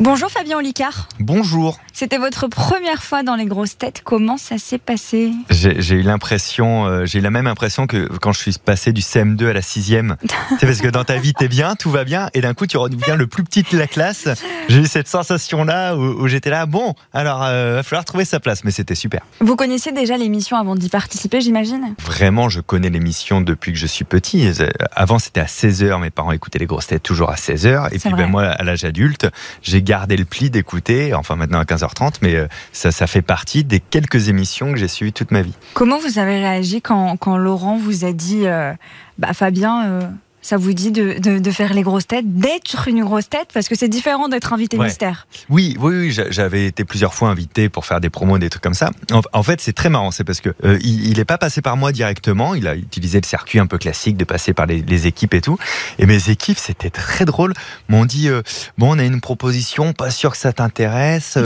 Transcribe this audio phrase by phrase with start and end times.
[0.00, 1.08] Bonjour Fabien Olicard.
[1.20, 1.78] Bonjour.
[1.92, 4.02] C'était votre première fois dans les grosses têtes.
[4.02, 5.30] Comment ça s'est passé?
[5.50, 9.02] J'ai eu l'impression, euh, j'ai eu la même impression que quand je suis passé du
[9.02, 10.16] CM2 à la 6e.
[10.58, 12.76] C'est parce que dans ta vie, t'es bien, tout va bien, et d'un coup, tu
[12.76, 14.28] redeviens le plus petit de la classe.
[14.68, 18.64] J'ai eu cette sensation-là où, j'étais là, bon, alors, euh, va falloir trouver sa place,
[18.64, 19.20] mais c'était super.
[19.40, 21.94] Vous connaissiez déjà l'émission avant d'y participer, j'imagine?
[22.00, 24.50] Vraiment, je connais l'émission depuis que je suis petit.
[24.90, 28.12] Avant, c'était à 16h, mes parents écoutaient les grosses têtes toujours à 16h, et puis
[28.12, 29.28] ben, moi, à l'âge adulte,
[29.62, 33.62] j'ai gardé le pli d'écouter, enfin maintenant à 15h30, mais euh, ça, ça fait partie
[33.62, 35.54] des quelques émissions que j'ai suivies toute ma vie.
[35.74, 38.72] Comment vous avez réagi quand, quand Laurent vous a dit, euh,
[39.18, 40.00] bah, Fabien, euh,
[40.44, 43.74] ça vous dit de, de, faire les grosses têtes, d'être une grosse tête Parce que
[43.74, 45.26] c'est différent d'être invité mystère.
[45.48, 48.74] Oui, oui, oui j'avais été plusieurs fois invité pour faire des promos, des trucs comme
[48.74, 48.90] ça.
[49.32, 51.92] En, fait, c'est très marrant, c'est parce que euh, il n'est pas passé par moi
[51.92, 55.40] directement, il a utilisé le circuit un peu classique de passer par les, équipes et
[55.40, 55.58] tout.
[55.98, 57.54] Et mes équipes, c'était très drôle,
[57.88, 58.42] m'ont dit, euh,
[58.76, 61.38] bon, on a une proposition, pas sûr que ça t'intéresse.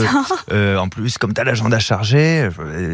[0.51, 2.49] Euh, en plus, comme tu as l'agenda chargé,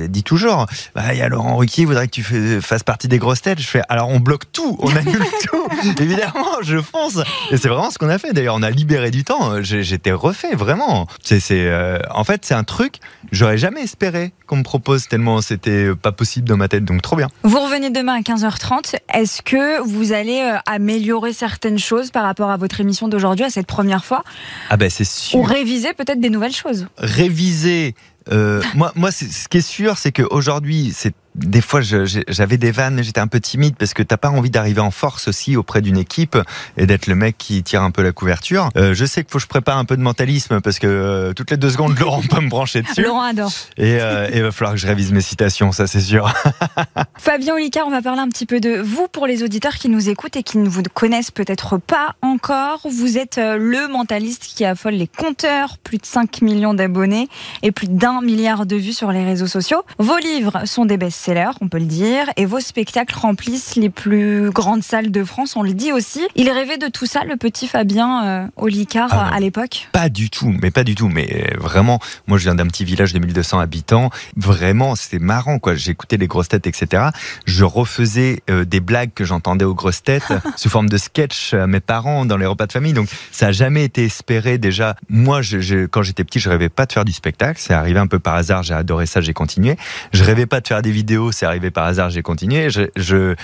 [0.08, 3.18] dis toujours, bah, il y a Laurent Ruquier, il voudrait que tu fasses partie des
[3.18, 3.60] grosses têtes.
[3.60, 5.95] Je fais, alors on bloque tout, on annule tout.
[6.00, 7.20] évidemment, je fonce.
[7.52, 8.34] Et c'est vraiment ce qu'on a fait.
[8.34, 9.62] D'ailleurs, on a libéré du temps.
[9.62, 11.08] J'étais refait, vraiment.
[11.24, 12.96] C'est, euh, en fait, c'est un truc,
[13.32, 16.86] j'aurais jamais espéré qu'on me propose tellement c'était pas possible dans ma tête.
[16.86, 17.28] Donc, trop bien.
[17.44, 18.96] Vous revenez demain à 15h30.
[19.14, 23.50] Est-ce que vous allez euh, améliorer certaines choses par rapport à votre émission d'aujourd'hui, à
[23.50, 24.24] cette première fois?
[24.70, 25.40] Ah, ben, c'est sûr.
[25.40, 26.88] Ou réviser peut-être des nouvelles choses?
[26.98, 27.96] Réviser.
[28.32, 33.04] Euh, moi, moi ce qui est sûr, c'est qu'aujourd'hui, c'est des fois, j'avais des vannes,
[33.04, 35.98] j'étais un peu timide parce que t'as pas envie d'arriver en force aussi auprès d'une
[35.98, 36.38] équipe
[36.78, 38.70] et d'être le mec qui tire un peu la couverture.
[38.78, 41.34] Euh, je sais qu'il faut que je prépare un peu de mentalisme parce que euh,
[41.34, 43.02] toutes les deux secondes, Laurent peut me brancher dessus.
[43.02, 43.52] Laurent adore.
[43.78, 46.34] Et euh, il va falloir que je révise mes citations, ça c'est sûr.
[47.18, 50.10] Fabien Olicard, on va parler un petit peu de vous pour les auditeurs qui nous
[50.10, 52.82] écoutent et qui ne vous connaissent peut-être pas encore.
[52.90, 57.28] Vous êtes le mentaliste qui affole les compteurs, plus de 5 millions d'abonnés
[57.62, 59.84] et plus d'un milliard de vues sur les réseaux sociaux.
[60.00, 61.25] Vos livres sont des best
[61.62, 65.64] on peut le dire, et vos spectacles remplissent les plus grandes salles de France, on
[65.64, 66.22] le dit aussi.
[66.36, 69.90] Il rêvait de tout ça, le petit Fabien euh, Olicard, ah à l'époque?
[69.92, 71.10] Pas du tout, mais pas du tout.
[71.10, 74.12] Mais euh, vraiment, moi je viens d'un petit village de 1200 habitants.
[74.38, 75.76] Vraiment, c'était marrant, quoi.
[75.76, 77.06] J'écoutais les grosses têtes, etc.
[77.46, 81.66] Je refaisais euh, des blagues que j'entendais aux grosses têtes sous forme de sketch à
[81.66, 82.94] mes parents dans les repas de famille.
[82.94, 84.96] Donc ça a jamais été espéré déjà.
[85.10, 87.60] Moi, je, quand j'étais petit, je rêvais pas de faire du spectacle.
[87.60, 88.62] C'est arrivé un peu par hasard.
[88.62, 89.76] J'ai adoré ça, j'ai continué.
[90.14, 92.70] Je rêvais pas de faire des vidéos c'est arrivé par hasard, j'ai continué.
[92.70, 93.36] Je, je,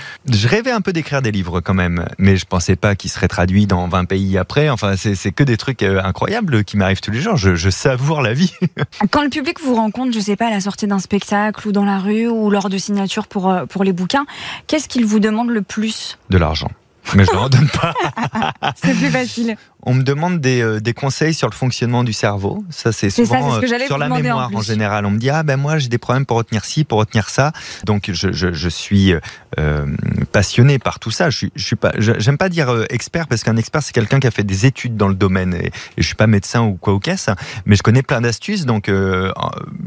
[0.48, 3.68] rêvais un peu d'écrire des livres quand même, mais je pensais pas qu'ils seraient traduits
[3.68, 4.70] dans 20 pays après.
[4.70, 7.38] Enfin, c'est que des trucs euh, incroyables qui m'arrivent tous les jours.
[7.38, 8.54] Je, je, savoure la vie.
[9.12, 11.86] Quand le public vous rencontre, je sais pas, à la sortie d'un spectacle ou dans
[11.86, 14.26] la rue ou lors de signatures pour, euh, pour les bouquins,
[14.68, 16.18] qu'est-ce qu'il vous demande le plus?
[16.30, 16.70] De l'argent.
[17.16, 17.94] Mais je ne leur donne pas.
[18.76, 19.58] c'est plus facile.
[19.84, 22.64] On me demande des, euh, des, conseils sur le fonctionnement du cerveau.
[22.70, 25.06] Ça, c'est souvent euh, sur la mémoire en, général.
[25.06, 27.52] On me dit ah ben moi j'ai des problèmes pour retenir ci, pour retenir ça.
[27.86, 29.14] Donc je, je, je suis
[29.58, 29.86] euh,
[30.32, 31.32] passionné par tout ça.
[31.32, 34.32] Je, je suis pas, j'aime pas dire expert parce qu'un expert c'est quelqu'un qui a
[34.32, 37.32] fait des études dans le domaine et, je suis pas médecin ou quoi ou qu'est-ce.
[37.66, 38.66] Mais je connais plein d'astuces.
[38.66, 38.90] Donc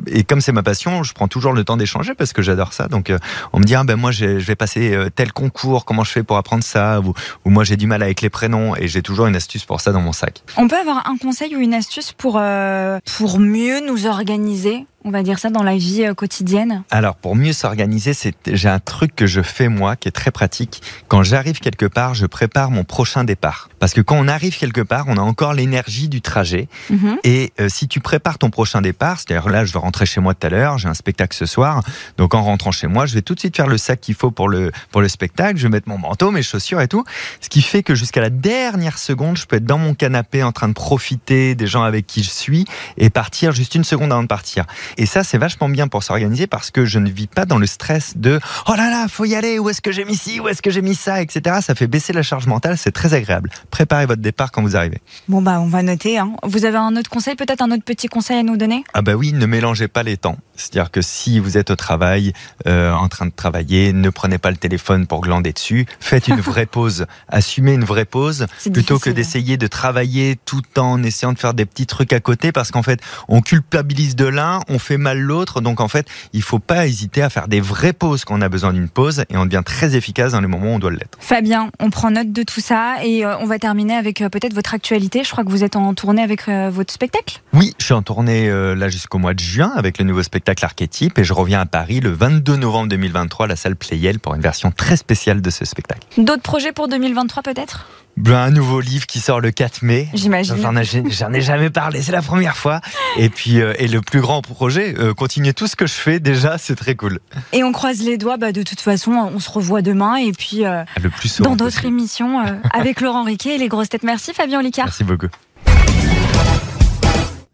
[0.08, 2.88] et comme c'est ma passion, je prends toujours le temps d'échanger parce que j'adore ça.
[2.88, 3.12] Donc
[3.52, 5.84] on me dit ah ben moi je vais passer tel concours.
[5.84, 8.88] Comment je fais pour apprendre ça ou, moi j'ai du mal avec les prénoms et
[8.88, 10.42] j'ai toujours une astuce pour ça dans mon sac.
[10.56, 14.86] On peut avoir un conseil ou une astuce pour, euh, pour mieux nous organiser?
[15.04, 18.70] On va dire ça, dans la vie euh, quotidienne Alors, pour mieux s'organiser, c'est j'ai
[18.70, 20.82] un truc que je fais moi qui est très pratique.
[21.08, 23.68] Quand j'arrive quelque part, je prépare mon prochain départ.
[23.78, 26.68] Parce que quand on arrive quelque part, on a encore l'énergie du trajet.
[26.88, 27.18] Mhm.
[27.22, 30.34] Et euh, si tu prépares ton prochain départ, c'est-à-dire là, je vais rentrer chez moi
[30.34, 31.82] tout à l'heure, j'ai un spectacle ce soir,
[32.16, 34.30] donc en rentrant chez moi, je vais tout de suite faire le sac qu'il faut
[34.30, 35.58] pour le pour le spectacle.
[35.58, 37.04] Je vais mettre mon manteau, mes chaussures et tout,
[37.42, 40.52] ce qui fait que jusqu'à la dernière seconde, je peux être dans mon canapé en
[40.52, 42.64] train de profiter des gens avec qui je suis
[42.96, 44.64] et partir juste une seconde avant de partir.
[44.96, 47.66] Et ça, c'est vachement bien pour s'organiser parce que je ne vis pas dans le
[47.66, 50.48] stress de oh là là, faut y aller, où est-ce que j'ai mis ci, où
[50.48, 51.58] est-ce que j'ai mis ça, etc.
[51.62, 53.50] Ça fait baisser la charge mentale, c'est très agréable.
[53.70, 55.00] Préparez votre départ quand vous arrivez.
[55.28, 56.18] Bon, bah, on va noter.
[56.18, 56.32] Hein.
[56.42, 58.84] Vous avez un autre conseil, peut-être un autre petit conseil à nous donner?
[58.94, 60.36] Ah, bah oui, ne mélangez pas les temps.
[60.56, 62.32] C'est-à-dire que si vous êtes au travail,
[62.66, 65.86] euh, en train de travailler, ne prenez pas le téléphone pour glander dessus.
[66.00, 67.06] Faites une vraie pause.
[67.28, 71.66] Assumez une vraie pause plutôt que d'essayer de travailler tout en essayant de faire des
[71.66, 75.60] petits trucs à côté parce qu'en fait, on culpabilise de l'un, on fait mal l'autre.
[75.60, 78.48] Donc en fait, il faut pas hésiter à faire des vraies pauses quand on a
[78.48, 81.18] besoin d'une pause et on devient très efficace dans les moments où on doit l'être.
[81.20, 84.54] Fabien, on prend note de tout ça et euh, on va terminer avec euh, peut-être
[84.54, 85.24] votre actualité.
[85.24, 87.40] Je crois que vous êtes en tournée avec votre spectacle.
[87.52, 90.66] Oui, je suis en tournée là jusqu'au mois de juin avec le nouveau spectacle spectacle
[90.66, 94.34] archétype et je reviens à Paris le 22 novembre 2023 à la salle Playel pour
[94.34, 96.02] une version très spéciale de ce spectacle.
[96.18, 97.86] D'autres projets pour 2023 peut-être?
[98.18, 100.06] Ben, un nouveau livre qui sort le 4 mai.
[100.12, 100.56] J'imagine.
[100.60, 102.82] J'en ai, jamais parlé, c'est la première fois.
[103.16, 106.20] Et puis, euh, et le plus grand projet, euh, continuer tout ce que je fais
[106.20, 107.20] déjà, c'est très cool.
[107.52, 110.66] Et on croise les doigts, bah, de toute façon, on se revoit demain et puis
[110.66, 114.04] euh, le plus dans d'autres émissions avec Laurent Riquet et les grosses têtes.
[114.04, 114.84] Merci Fabien Olicard.
[114.84, 115.28] Merci beaucoup.